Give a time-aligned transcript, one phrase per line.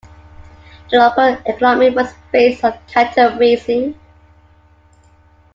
[0.89, 3.93] The local economy was based on cattle raising.